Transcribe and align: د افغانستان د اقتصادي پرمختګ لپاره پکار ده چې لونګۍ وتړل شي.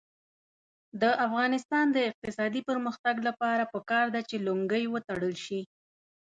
د 1.01 1.03
افغانستان 1.25 1.85
د 1.91 1.97
اقتصادي 2.09 2.61
پرمختګ 2.69 3.15
لپاره 3.27 3.63
پکار 3.73 4.05
ده 4.15 4.21
چې 4.29 4.35
لونګۍ 4.45 4.83
وتړل 4.89 5.35
شي. 5.45 5.61